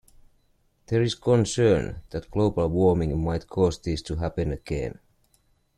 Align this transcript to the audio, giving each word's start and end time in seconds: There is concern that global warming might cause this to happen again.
There 0.87 1.03
is 1.03 1.13
concern 1.13 2.01
that 2.09 2.31
global 2.31 2.67
warming 2.69 3.23
might 3.23 3.45
cause 3.47 3.77
this 3.77 4.01
to 4.01 4.15
happen 4.15 4.51
again. 4.51 4.97